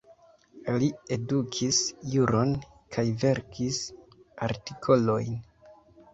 [0.83, 1.81] Li edukis
[2.13, 2.55] juron
[2.97, 3.83] kaj verkis
[4.49, 5.39] artikolojn.